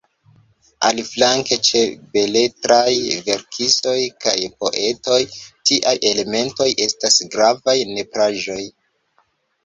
Aliflanke, 0.87 1.57
ĉe 1.65 1.81
beletraj 2.15 2.93
verkistoj 3.27 3.93
kaj 4.25 4.33
poetoj, 4.63 5.17
tiaj 5.71 5.93
elementoj 6.13 6.67
estas 6.87 7.19
gravaj 7.35 7.77
nepraĵoj. 7.91 8.59